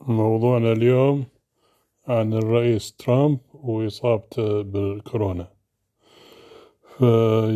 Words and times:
موضوعنا 0.00 0.72
اليوم 0.72 1.24
عن 2.08 2.34
الرئيس 2.34 2.92
ترامب 2.92 3.38
وإصابته 3.54 4.62
بالكورونا. 4.62 5.48
في 6.98 7.04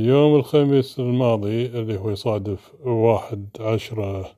يوم 0.08 0.36
الخميس 0.36 0.98
الماضي 0.98 1.66
اللي 1.66 1.98
هو 1.98 2.10
يصادف 2.10 2.72
واحد 2.86 3.48
عشرة 3.60 4.30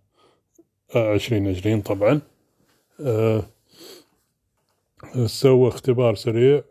عشرين 0.95 1.49
عشرين 1.49 1.81
طبعا 1.83 2.21
أه 3.01 3.43
سوى 5.27 5.69
اختبار 5.69 6.15
سريع 6.15 6.63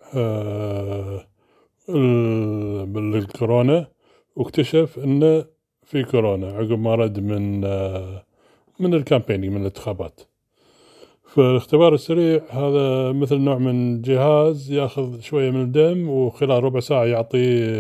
بالكورونا 2.86 3.88
واكتشف 4.36 5.00
انه 5.00 5.46
في 5.84 6.04
كورونا 6.04 6.48
عقب 6.48 6.80
ما 6.80 6.96
رد 6.96 7.20
من 7.20 7.66
أه 7.66 8.26
من 8.80 8.94
الكامبينينج 8.94 9.54
من 9.54 9.62
الانتخابات. 9.62 10.22
فالاختبار 11.36 11.94
السريع 11.94 12.42
هذا 12.50 13.12
مثل 13.12 13.38
نوع 13.38 13.58
من 13.58 14.02
جهاز 14.02 14.72
ياخذ 14.72 15.20
شوية 15.20 15.52
من 15.52 15.62
الدم 15.62 16.10
وخلال 16.10 16.64
ربع 16.64 16.80
ساعة 16.80 17.06
يعطي 17.06 17.38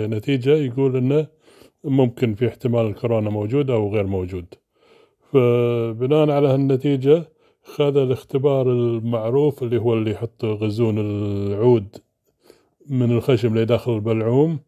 نتيجة 0.07 0.49
يقول 0.49 0.95
إنه 0.95 1.27
ممكن 1.83 2.35
في 2.35 2.47
احتمال 2.47 2.85
الكورونا 2.85 3.29
موجود 3.29 3.69
أو 3.69 3.93
غير 3.93 4.07
موجود. 4.07 4.45
فبناء 5.33 6.29
على 6.29 6.47
هالنتيجة 6.47 7.23
خذ 7.63 7.97
الاختبار 7.97 8.71
المعروف 8.71 9.63
اللي 9.63 9.77
هو 9.77 9.93
اللي 9.93 10.11
يحط 10.11 10.45
غزون 10.45 10.99
العود 10.99 11.95
من 12.89 13.11
الخشم 13.11 13.47
اللي 13.47 13.65
داخل 13.65 13.95
البلعوم 13.95 14.59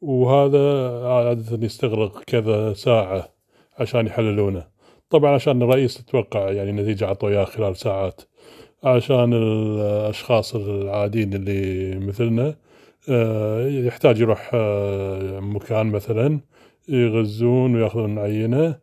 وهذا 0.00 0.90
عادة 1.06 1.66
يستغرق 1.66 2.22
كذا 2.22 2.72
ساعة 2.72 3.28
عشان 3.78 4.06
يحللونه. 4.06 4.79
طبعا 5.10 5.34
عشان 5.34 5.62
الرئيس 5.62 5.94
تتوقع 5.94 6.50
يعني 6.50 6.72
نتيجة 6.72 7.06
عطوا 7.06 7.28
إياه 7.28 7.44
خلال 7.44 7.76
ساعات. 7.76 8.20
عشان 8.84 9.32
الأشخاص 9.32 10.54
العاديين 10.54 11.34
اللي 11.34 11.96
مثلنا 12.06 12.56
آه، 13.08 13.66
يحتاج 13.68 14.20
يروح 14.20 14.50
آه، 14.54 15.40
مكان 15.40 15.86
مثلا 15.86 16.40
يغزون 16.88 17.76
ويأخذون 17.76 18.18
عينة 18.18 18.78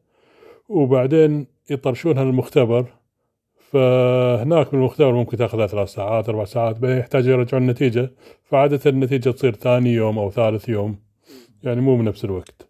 وبعدين 0.70 1.48
يطرشونها 1.70 2.24
للمختبر. 2.24 2.86
فهناك 3.72 4.72
بالمختبر 4.72 5.14
ممكن 5.14 5.38
تاخذها 5.38 5.68
ثلاث 5.68 5.90
ساعات 5.94 6.30
أربع 6.30 6.46
ساعات 6.46 6.84
يحتاج 6.84 7.26
يرجعون 7.28 7.64
النتيجة. 7.64 8.12
فعادة 8.44 8.90
النتيجة 8.90 9.30
تصير 9.30 9.56
ثاني 9.56 9.94
يوم 9.94 10.20
أو 10.20 10.32
ثالث 10.32 10.70
يوم 10.70 11.00
يعني 11.64 11.82
مو 11.82 11.98
بنفس 11.98 12.26
الوقت. 12.26 12.67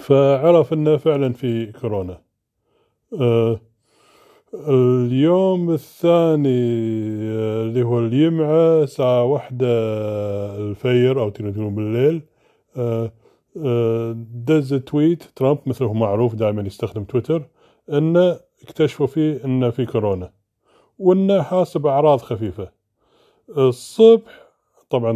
فعرف 0.00 0.72
إنه 0.72 0.96
فعلا 0.96 1.32
في 1.32 1.72
كورونا. 1.72 2.20
آه 3.20 3.60
اليوم 4.54 5.70
الثاني 5.70 6.48
آه، 7.22 7.62
اللي 7.62 7.82
هو 7.82 7.98
اليمعة 7.98 8.82
الساعة 8.82 9.24
واحدة 9.24 9.66
الفير 10.56 11.20
أو 11.20 11.28
تقدرون 11.30 11.74
بالليل. 11.74 12.22
آه، 12.76 13.12
دز 14.34 14.74
تويت 14.74 15.22
ترامب 15.22 15.58
مثل 15.66 15.84
هو 15.84 15.92
معروف 15.92 16.34
دائما 16.34 16.62
يستخدم 16.62 17.04
تويتر 17.04 17.48
إنه 17.92 18.40
اكتشفوا 18.62 19.06
فيه 19.06 19.44
إنه 19.44 19.70
في 19.70 19.86
كورونا 19.86 20.32
وإنه 20.98 21.42
حاسب 21.42 21.86
أعراض 21.86 22.20
خفيفة. 22.20 22.70
الصبح 23.58 24.46
طبعا 24.90 25.12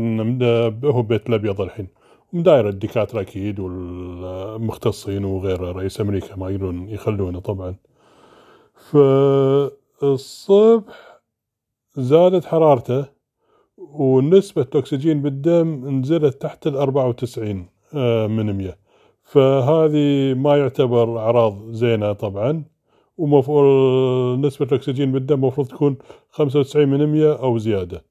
هو 0.84 1.02
بيت 1.02 1.28
الأبيض 1.28 1.60
الحين. 1.60 1.88
مداير 2.34 2.68
الدكاترة 2.68 3.20
أكيد 3.20 3.60
والمختصين 3.60 5.24
وغيره 5.24 5.72
رئيس 5.72 6.00
أمريكا 6.00 6.36
ما 6.36 6.50
يقدرون 6.50 6.88
يخلونه 6.88 7.40
طبعا. 7.40 7.76
فالصبح 10.00 11.20
زادت 11.96 12.44
حرارته 12.44 13.06
ونسبة 13.78 14.66
الأكسجين 14.74 15.22
بالدم 15.22 15.88
نزلت 15.98 16.42
تحت 16.42 16.66
الأربعة 16.66 17.08
وتسعين 17.08 17.66
آه، 17.94 18.26
من 18.26 18.52
مية. 18.52 18.78
فهذه 19.22 20.34
ما 20.34 20.56
يعتبر 20.56 21.18
أعراض 21.18 21.70
زينة 21.70 22.12
طبعا 22.12 22.64
ومفروض 23.18 24.38
نسبة 24.46 24.66
الأكسجين 24.66 25.12
بالدم 25.12 25.34
المفروض 25.34 25.66
تكون 25.68 25.96
خمسة 26.30 26.58
وتسعين 26.58 26.88
من 26.88 27.06
مية 27.06 27.32
أو 27.32 27.58
زيادة. 27.58 28.04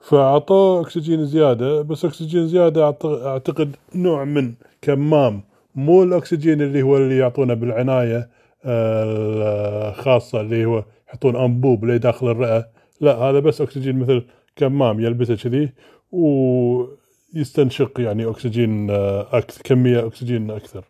فأعطوه 0.00 0.80
أكسجين 0.80 1.26
زيادة 1.26 1.82
بس 1.82 2.04
أكسجين 2.04 2.46
زيادة 2.46 2.96
أعتقد 3.04 3.76
نوع 3.94 4.24
من 4.24 4.54
كمام 4.82 5.42
مو 5.74 6.02
الأكسجين 6.02 6.62
اللي 6.62 6.82
هو 6.82 6.96
اللي 6.96 7.18
يعطونه 7.18 7.54
بالعناية 7.54 8.30
آه، 8.64 9.90
الخاصة 9.90 10.40
اللي 10.40 10.64
هو 10.64 10.84
يحطون 11.08 11.36
أنبوب 11.36 11.84
اللي 11.84 11.98
داخل 11.98 12.30
الرئة. 12.30 12.68
لا 13.00 13.16
هذا 13.16 13.40
بس 13.40 13.60
أكسجين 13.60 13.98
مثل 13.98 14.22
كمام 14.56 15.00
يلبسه 15.00 15.36
كذي 15.36 15.72
ويستنشق 16.12 18.00
يعني 18.00 18.30
أكسجين 18.30 18.90
آه، 18.90 19.38
أكثر 19.38 19.62
كمية 19.62 20.06
أكسجين 20.06 20.50
أكثر. 20.50 20.84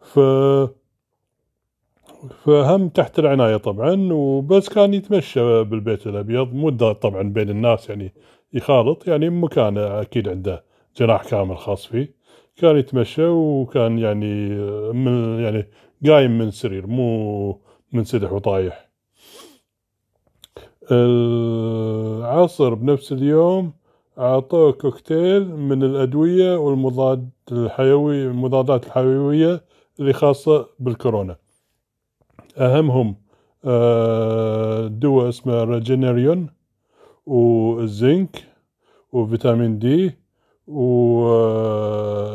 ف 0.00 0.18
فهم 2.44 2.88
تحت 2.88 3.18
العناية 3.18 3.56
طبعا 3.56 4.12
وبس 4.12 4.68
كان 4.68 4.94
يتمشى 4.94 5.64
بالبيت 5.64 6.06
الأبيض. 6.06 6.54
مدة 6.54 6.92
طبعا 6.92 7.22
بين 7.22 7.50
الناس 7.50 7.90
يعني 7.90 8.12
يخالط 8.52 9.08
يعني 9.08 9.30
مكان 9.30 9.78
أكيد 9.78 10.28
عنده 10.28 10.64
جناح 10.96 11.24
كامل 11.24 11.58
خاص 11.58 11.86
فيه. 11.86 12.14
كان 12.56 12.76
يتمشى 12.76 13.26
وكان 13.26 13.98
يعني 13.98 14.48
من 14.92 15.40
يعني 15.40 15.66
قايم 16.06 16.38
من 16.38 16.50
سرير 16.50 16.86
مو 16.86 17.60
منسدح 17.92 18.32
وطايح. 18.32 18.90
العصر 20.92 22.74
بنفس 22.74 23.12
اليوم 23.12 23.72
أعطوه 24.18 24.72
كوكتيل 24.72 25.56
من 25.56 25.82
الأدوية 25.82 26.56
والمضاد 26.56 27.30
الحيوي 27.52 28.26
المضادات 28.26 28.86
الحيوية 28.86 29.64
اللي 30.00 30.12
خاصة 30.12 30.66
بالكورونا. 30.78 31.36
أهمهم 32.58 33.16
آه، 33.64 34.86
دواء 34.86 35.28
اسمه 35.28 35.64
Regeneron 35.64 36.46
والزنك 37.26 38.44
وفيتامين 39.12 39.78
D 39.78 40.18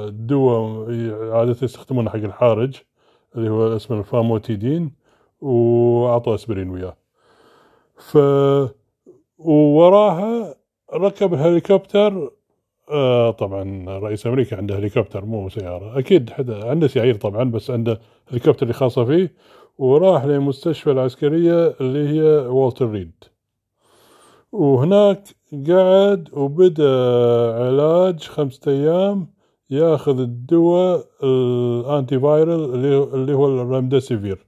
ودواء 0.10 0.90
عادة 1.32 1.56
يستخدمونه 1.62 2.10
حق 2.10 2.16
الحارج 2.16 2.76
اللي 3.36 3.50
هو 3.50 3.76
اسمه 3.76 4.00
ال 4.00 4.08
famotidine 4.08 4.92
وأعطوا 5.42 6.36
أسبرين 6.36 6.70
وياه. 6.70 6.98
ف 7.98 8.18
ووراها 9.38 10.56
ركب 10.94 11.34
الهليكوبتر 11.34 12.32
آه 12.92 13.32
طبعا 13.32 13.86
رئيس 14.00 14.28
أمريكا 14.28 14.58
عنده 14.58 14.78
هليكوبتر 14.78 15.26
مو 15.26 15.50
سيارة. 15.50 16.00
أكيد 16.00 16.30
حدا 16.30 16.70
عنده 16.70 16.88
سيارة 16.88 17.18
طبعا 17.18 17.44
بس 17.44 17.72
عنده 17.72 18.00
هليكوبتر 18.32 18.64
اللي 18.64 18.74
خاصة 18.74 19.06
فيه 19.06 19.34
وراح 19.80 20.26
للمستشفى 20.26 20.92
العسكرية 20.92 21.76
اللي 21.82 22.10
هي 22.10 22.24
والتر 22.48 22.90
ريد. 22.92 23.24
وهناك 24.52 25.24
قعد 25.68 26.30
وبدأ 26.34 26.94
علاج 27.54 28.24
خمسة 28.24 28.72
أيام 28.72 29.28
ياخذ 29.70 30.20
الدواء 30.20 31.06
ال 31.24 32.20
antiviral 32.20 32.74
اللي 33.14 33.34
هو 33.34 33.46
الرمدسيفير 33.48 34.46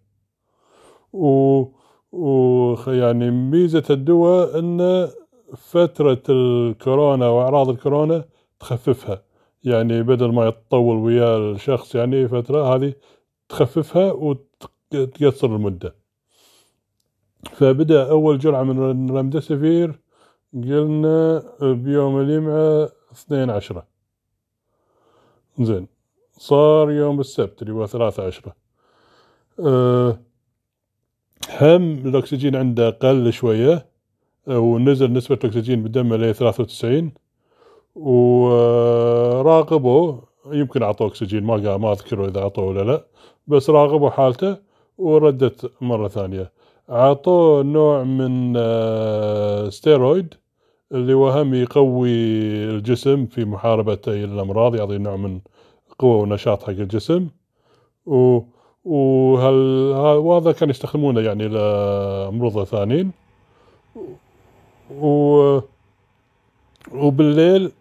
و 1.14 1.64
ويعني 2.12 3.32
ميزة 3.32 3.84
الدواء 3.90 4.60
إنه 4.60 5.10
فترة 5.58 6.24
الكورونا 6.30 7.28
وأعراض 7.30 7.70
الكورونا 7.70 8.26
تخففها. 8.60 9.24
يعني 9.64 10.04
بدل 10.04 10.32
ما 10.34 10.48
يتطول 10.48 10.98
ويا 10.98 11.38
الشخص 11.38 11.96
يعني 11.96 12.28
فترة 12.28 12.76
هذه 12.76 12.94
تخففها 13.50 14.12
وت 14.12 14.64
تقصر 14.92 15.48
المدة. 15.48 15.96
فبدأ 17.52 18.10
أول 18.10 18.40
جرعة 18.40 18.64
من 18.64 19.10
رمدسفير 19.12 20.00
قلنا 20.54 21.44
بيوم 21.62 22.20
الجمعة 22.20 22.90
اثنين 23.12 23.50
عشرة. 23.50 23.88
زين 25.60 25.88
صار 26.38 26.92
يوم 26.92 27.20
السبت 27.20 27.62
اللي 27.62 27.74
هو 27.74 27.88
ثلاثة 27.88 28.26
عشرة. 28.28 28.56
أه 29.60 30.20
هم 31.62 31.94
الأكسجين 31.94 32.56
عنده 32.56 32.90
قل 32.90 33.34
شوية 33.34 33.86
ونزل 34.48 35.14
نسبة 35.14 35.40
الأكسجين 35.44 35.84
بالدم 35.84 36.14
ل 36.14 36.36
93 36.36 37.12
وراقبوا 37.96 39.82
يمكن 40.46 40.84
أعطوه 40.84 41.08
أكسجين 41.08 41.44
ما 41.44 41.78
ما 41.78 41.92
أذكر 41.92 42.26
إذا 42.28 42.40
أعطوه 42.40 42.66
ولا 42.66 42.82
لا 42.82 43.06
بس 43.48 43.70
راقبوا 43.70 44.10
حالته. 44.10 44.71
وردت 44.98 45.72
مرة 45.82 46.08
ثانية. 46.08 46.52
عطوه 46.90 47.64
نوع 47.64 48.04
من 48.04 48.54
ستيرويد 49.70 50.34
آه، 50.34 50.96
اللي 50.96 51.14
وهم 51.14 51.54
يقوي 51.54 52.10
الجسم 52.70 53.26
في 53.26 53.46
محاربة 53.46 54.00
الأمراض 54.08 54.76
يعطي 54.76 54.98
نوع 54.98 55.16
من 55.16 55.40
قوة 56.00 56.18
ونشاط 56.18 56.64
حق 56.64 56.70
الجسم. 56.70 57.28
وهل 58.86 59.56
وهذا 60.18 60.52
كان 60.52 60.70
يستخدمونه 60.70 61.22
يعني 61.22 61.48
لمرضى 61.48 62.66
ثانيين. 62.66 63.12
و 65.00 65.60
وبالليل 66.94 67.72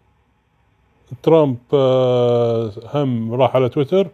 ترامب 1.23 1.57
آه، 1.73 2.71
هم 2.93 3.33
راح 3.33 3.55
على 3.55 3.69
تويتر 3.69 4.07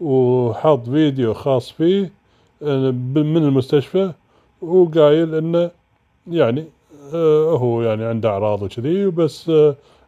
وحط 0.00 0.88
فيديو 0.88 1.34
خاص 1.34 1.70
فيه 1.70 2.12
من 2.62 3.36
المستشفى 3.36 4.12
وقايل 4.62 5.34
إنه 5.34 5.70
يعني 6.30 6.64
آه، 7.14 7.50
هو 7.56 7.82
يعني 7.82 8.04
عنده 8.04 8.28
أعراض 8.28 8.62
وكذي 8.62 9.06
بس 9.06 9.52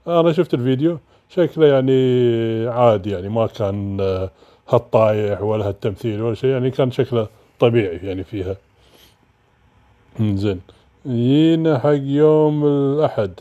أنا 0.07 0.33
شفت 0.33 0.55
الفيديو. 0.55 0.99
شكله 1.29 1.67
يعني 1.67 2.69
عادي 2.69 3.11
يعني 3.11 3.29
ما 3.29 3.47
كان 3.47 4.01
هالطايح 4.69 5.43
ولا 5.43 5.69
هالتمثيل 5.69 6.23
ولا 6.23 6.35
شيء 6.35 6.51
يعني 6.51 6.71
كان 6.71 6.91
شكله 6.91 7.27
طبيعي 7.61 7.97
يعني 7.97 8.25
فيها. 8.25 8.57
زين 10.21 10.61
جينا 11.07 11.79
حق 11.79 11.91
يوم 12.03 12.65
الأحد 12.67 13.33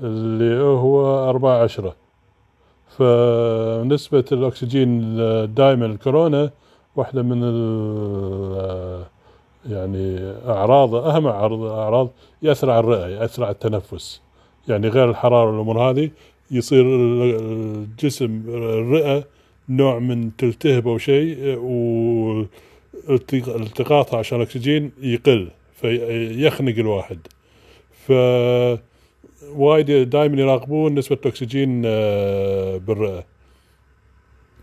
اللي 0.00 0.62
هو 0.62 1.28
أربعة 1.30 1.62
عشرة. 1.62 1.94
فنسبة 2.98 4.24
الأكسجين 4.32 5.16
دائما 5.54 5.86
الكورونا 5.86 6.50
واحدة 6.96 7.22
من 7.22 7.42
يعني 9.70 10.32
أعراض 10.48 10.94
أهم 10.94 11.26
أعراض 11.26 12.10
يأثر 12.42 12.70
على 12.70 12.80
الرئة 12.80 13.06
يأثر 13.06 13.44
على 13.44 13.52
التنفس. 13.52 14.20
يعني 14.68 14.88
غير 14.88 15.10
الحرارة 15.10 15.50
والأمور 15.50 15.90
هذه 15.90 16.10
يصير 16.50 16.84
الجسم 16.86 18.42
الرئة 18.48 19.24
نوع 19.68 19.98
من 19.98 20.36
تلتهب 20.36 20.88
أو 20.88 20.98
شيء 20.98 21.58
والتقاطها 23.08 24.18
عشان 24.18 24.38
الأكسجين 24.38 24.92
يقل 25.00 25.48
فيخنق 25.74 26.74
الواحد. 26.78 27.18
ف 28.06 28.12
وايد 29.56 30.10
دائما 30.10 30.40
يراقبون 30.40 30.94
نسبة 30.94 31.18
الأكسجين 31.24 31.82
آه، 31.86 32.76
بالرئة. 32.76 33.24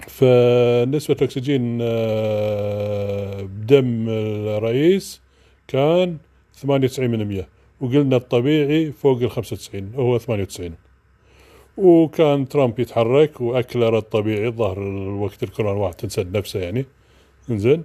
فنسبة 0.10 1.16
الأكسجين 1.16 1.80
آه، 1.82 3.42
بدم 3.42 4.10
الرئيس 4.10 5.22
كان 5.68 6.18
98% 6.62 7.48
وقلنا 7.82 8.16
الطبيعي 8.16 8.92
فوق 8.92 9.22
ال 9.22 9.32
95 9.32 9.92
هو 9.96 10.18
98 10.18 10.76
وكان 11.78 12.48
ترامب 12.48 12.80
يتحرك 12.80 13.42
وأكلر 13.42 13.98
الطبيعي 13.98 14.52
ظهر 14.52 14.78
الوقت 14.78 15.44
الكورونا 15.44 15.80
واحد 15.80 15.94
تنسد 15.94 16.38
نفسه 16.38 16.60
يعني. 16.60 16.86
زين 17.50 17.84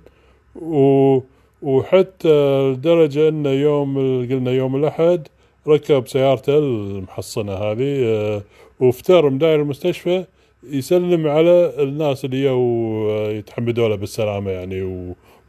و 0.57 1.21
وحتى 1.63 2.71
لدرجة 2.73 3.29
انه 3.29 3.51
يوم 3.51 3.97
قلنا 4.31 4.51
يوم 4.51 4.77
الأحد 4.77 5.29
ركب 5.69 6.09
سيارته 6.09 6.59
المحصنة 6.59 7.53
هذه 7.53 8.05
آه، 8.05 8.43
وافتر 8.81 9.31
من 9.31 9.39
داير 9.39 9.63
المستشفى 9.63 10.25
يسلم 10.63 11.27
على 11.27 11.75
الناس 11.79 12.25
اللي 12.25 12.43
يو 12.43 13.11
يتحمدوا 13.31 13.89
له 13.89 13.95
بالسلامة 13.95 14.51
يعني 14.51 14.83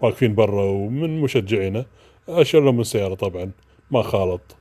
وواقفين 0.01 0.35
برا 0.35 0.63
ومن 0.63 1.21
مشجعينه. 1.21 1.85
أشر 2.29 2.59
لهم 2.59 2.79
السيارة 2.79 3.13
طبعا 3.13 3.51
ما 3.91 4.01
خالط. 4.01 4.55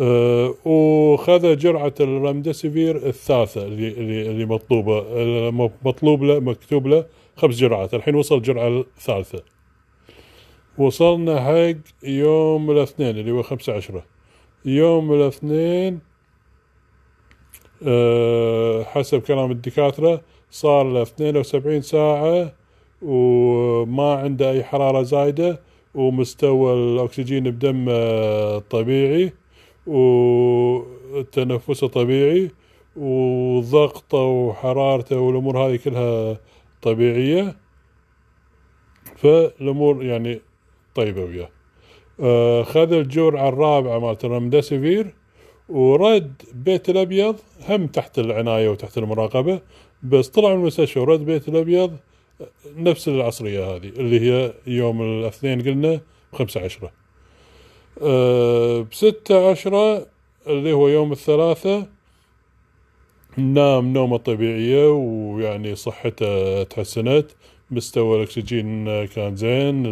أه 0.00 0.54
وخذ 0.64 1.56
جرعة 1.56 1.94
الرمدسيفير 2.00 2.96
الثالثة 2.96 3.66
اللي 3.66 3.88
اللي, 3.88 4.44
مطلوبة 4.44 5.04
مطلوب 5.84 6.22
له 6.22 6.40
مكتوب 6.40 6.86
له 6.86 7.06
خمس 7.36 7.56
جرعات. 7.56 7.94
الحين 7.94 8.14
وصل 8.14 8.36
الجرعة 8.36 8.68
الثالثة. 8.68 9.42
وصلنا 10.78 11.40
حق 11.40 12.08
يوم 12.08 12.70
الاثنين 12.70 13.18
اللي 13.18 13.30
هو 13.30 13.42
خمسة 13.42 13.72
عشرة. 13.72 14.04
يوم 14.64 15.12
الاثنين 15.12 16.11
حسب 18.84 19.22
كلام 19.22 19.50
الدكاترة 19.50 20.20
صار 20.50 20.84
له 20.92 21.02
72 21.02 21.82
ساعة 21.82 22.52
وما 23.02 24.14
عنده 24.14 24.50
أي 24.50 24.64
حرارة 24.64 25.02
زايدة 25.02 25.60
ومستوى 25.94 26.74
الأكسجين 26.74 27.50
بدمه 27.50 28.58
طبيعي 28.58 29.32
وتنفسه 29.86 31.88
طبيعي 31.88 32.50
وضغطه 32.96 34.18
وحرارته 34.18 35.18
والأمور 35.18 35.58
هذه 35.58 35.76
كلها 35.76 36.38
طبيعية. 36.82 37.56
فالأمور 39.16 40.04
يعني 40.04 40.40
طيبة 40.94 41.24
وياه. 41.24 41.48
آه 42.20 42.62
خذ 42.62 42.92
الجرعة 42.92 43.48
الرابعة 43.48 43.98
مالت 43.98 44.24
الرمدسفير 44.24 45.14
ورد 45.72 46.42
بيت 46.54 46.88
الأبيض 46.88 47.36
هم 47.68 47.86
تحت 47.86 48.18
العناية 48.18 48.68
وتحت 48.68 48.98
المراقبة 48.98 49.60
بس 50.02 50.28
طلع 50.28 50.48
من 50.48 50.54
المستشفى 50.54 50.98
ورد 51.00 51.20
بيت 51.24 51.48
الأبيض 51.48 51.96
نفس 52.76 53.08
العصرية 53.08 53.64
هذه 53.64 53.88
اللي 53.88 54.20
هي 54.20 54.52
يوم 54.66 55.02
الاثنين 55.02 55.62
قلنا 55.62 56.00
بخمسة 56.32 56.60
عشرة. 56.64 56.92
أه 58.02 58.86
بستة 58.92 59.50
عشرة 59.50 60.06
اللي 60.46 60.72
هو 60.72 60.88
يوم 60.88 61.12
الثلاثة 61.12 61.86
نام 63.36 63.92
نومة 63.92 64.16
طبيعية 64.16 64.88
ويعني 64.88 65.74
صحته 65.74 66.62
تحسنت 66.62 67.26
مستوى 67.70 68.16
الأكسجين 68.16 68.84
كان 69.06 69.36
زين 69.36 69.86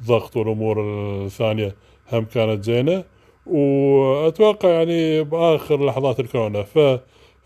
الضغط 0.00 0.36
والأمور 0.36 0.80
الثانية 1.24 1.74
هم 2.12 2.24
كانت 2.24 2.64
زينة. 2.64 3.04
وأتوقع 3.46 4.68
يعني 4.68 5.22
بآخر 5.22 5.86
لحظات 5.86 6.20
الكورونا. 6.20 6.62
ف 6.62 6.78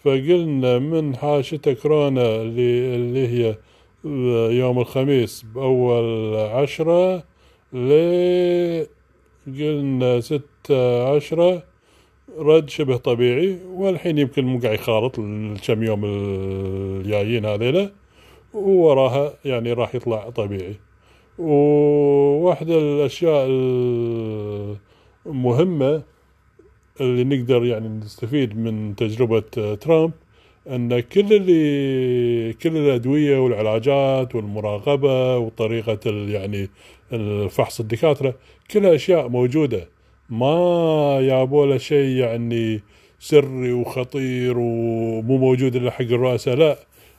فقلنا 0.05 0.79
من 0.79 1.17
حاشته 1.17 1.73
كورونا 1.73 2.43
اللي, 2.43 2.95
اللي 2.95 3.29
هي 3.29 3.57
يوم 4.59 4.79
الخميس 4.79 5.43
بأول 5.55 6.37
عشرة 6.37 7.23
ل 7.73 7.91
قلنا 9.47 10.21
ستة 10.21 11.09
عشرة 11.15 11.63
رد 12.39 12.69
شبه 12.71 12.97
طبيعي 12.97 13.59
والحين 13.75 14.19
يمكن 14.19 14.45
مو 14.45 14.59
قاعد 14.59 14.75
يخالط 14.75 15.19
الكم 15.19 15.83
يوم 15.83 16.05
الجايين 16.05 17.45
هذيلا 17.45 17.91
ووراها 18.55 19.33
يعني 19.45 19.73
راح 19.73 19.95
يطلع 19.95 20.31
طبيعي. 20.31 20.75
وواحدة 21.39 22.79
الأشياء 22.79 23.47
المهمة 25.27 26.03
اللي 27.01 27.25
نقدر 27.25 27.65
يعني 27.65 27.89
نستفيد 27.89 28.59
من 28.59 28.97
تجربة 28.97 29.75
ترامب 29.75 30.13
أن 30.69 31.01
كل 31.01 31.33
اللي 31.33 32.53
كل 32.53 32.77
الأدوية 32.77 33.39
والعلاجات 33.39 34.35
والمراقبة 34.35 35.39
وطريقة 35.39 36.11
يعني 36.11 36.71
الفحص 37.13 37.81
الدكاترة 37.81 38.35
كلها 38.71 38.95
أشياء 38.95 39.29
موجودة. 39.29 39.89
ما 40.31 41.19
يابوا 41.21 41.67
له 41.67 41.79
شيء 41.79 42.17
يعني 42.17 42.81
سري 43.19 43.73
وخطير 43.73 44.59
ومو 44.59 45.37
موجود 45.39 45.77
إلا 45.77 45.91
حق 45.91 46.03
الرؤساء 46.03 46.57
لا. 46.57 46.79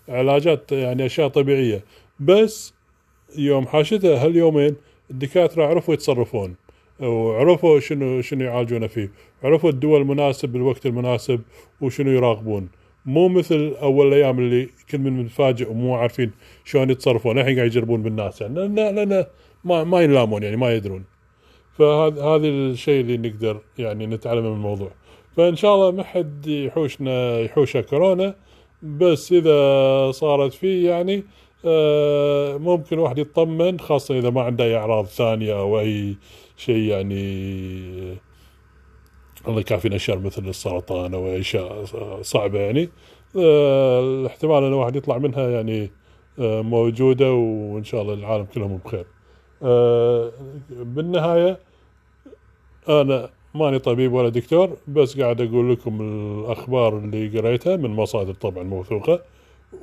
علاجات 0.10 0.72
يعني 0.72 1.06
أشياء 1.06 1.28
طبيعية. 1.28 1.84
بس 2.20 2.74
يوم 3.38 3.68
حاشته 3.68 4.26
هاليومين 4.26 4.76
الدكاترة 5.12 5.66
عرفوا 5.66 5.94
يتصرفون. 5.94 6.56
وعرفوا 7.00 7.80
شنو 7.80 8.22
شنو 8.22 8.46
يعالجونه 8.46 8.88
فيه. 8.88 9.12
عرفوا 9.44 9.70
الدواء 9.70 10.02
المناسب 10.02 10.50
بالوقت 10.50 10.86
المناسب 10.86 11.42
وشنو 11.82 12.12
يراقبون. 12.12 12.70
مو 13.06 13.28
مثل 13.28 13.76
أول 13.82 14.08
الأيام 14.08 14.40
اللي 14.40 14.70
كل 14.90 14.98
من 14.98 15.24
متفاجئ 15.24 15.72
ومو 15.72 15.96
عارفين 15.96 16.32
شلون 16.66 16.90
يتصرفون. 16.90 17.40
الحين 17.40 17.56
قاعد 17.56 17.68
يجربون 17.68 18.04
بالناس. 18.04 18.42
يعني 18.42 18.68
لا 18.68 18.92
لا 18.92 19.06
لا 19.06 19.30
ما 19.64 19.84
ما 19.84 20.02
ينلامون 20.02 20.44
يعني 20.44 20.58
ما 20.58 20.74
يدرون. 20.74 21.04
فهذا 21.78 22.24
هذا 22.24 22.48
الشيء 22.48 23.02
اللي 23.02 23.18
نقدر 23.18 23.62
يعني 23.78 24.06
نتعلم 24.08 24.46
من 24.46 24.54
الموضوع. 24.54 24.92
فإن 25.38 25.56
شاء 25.56 25.76
الله 25.76 25.92
ما 25.92 26.04
حد 26.04 26.48
يحوشنا 26.48 27.40
يحوشه 27.40 27.82
كورونا. 27.82 28.36
بس 28.84 29.32
إذا 29.32 30.12
صارت 30.12 30.54
فيه 30.54 30.90
يعني 30.90 31.24
ممكن 32.60 33.00
واحد 33.00 33.18
يطمن 33.18 33.80
خاصة 33.80 34.20
إذا 34.20 34.30
ما 34.30 34.42
عنده 34.42 34.64
أي 34.64 34.76
أعراض 34.78 35.06
ثانية 35.06 35.60
أو 35.60 35.80
أي 35.80 36.16
شيء 36.58 36.78
يعني 36.78 38.18
الله 39.48 39.60
يكافينا 39.60 39.96
الشر 39.96 40.20
مثل 40.20 40.48
السرطان 40.48 41.14
أو 41.14 41.28
اشياء 41.28 41.84
صعبة 42.22 42.60
يعني. 42.60 42.90
آه 43.38 44.00
الاحتمال 44.00 44.58
إن 44.64 44.68
الواحد 44.68 44.96
يطلع 44.96 45.18
منها 45.18 45.50
يعني 45.50 45.92
آه 46.40 46.62
موجودة 46.62 47.34
وإن 47.34 47.84
شاء 47.84 48.02
الله 48.02 48.14
العالم 48.14 48.46
كلهم 48.46 48.78
بخير. 48.86 49.06
آه 49.64 50.32
بالنهاية 50.70 51.60
أنا 52.90 53.30
ماني 53.56 53.80
طبيب 53.80 54.14
ولا 54.14 54.30
دكتور 54.30 54.78
بس 54.88 55.20
قاعد 55.20 55.42
أقول 55.42 55.72
لكم 55.74 56.02
الأخبار 56.02 56.98
اللي 56.98 57.40
قريتها 57.40 57.76
من 57.76 57.90
مصادر 57.90 58.34
طبعا 58.34 58.64
موثوقة. 58.64 59.22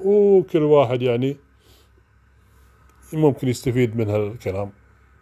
وكل 0.04 0.62
واحد 0.62 1.02
يعني 1.02 1.36
ممكن 3.12 3.48
يستفيد 3.48 3.96
من 3.96 4.10
هالكلام. 4.10 4.72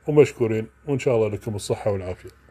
ومشكورين. 0.08 0.66
وإن 0.88 0.98
شاء 0.98 1.16
الله 1.16 1.28
لكم 1.28 1.54
الصحة 1.54 1.90
والعافية. 1.90 2.43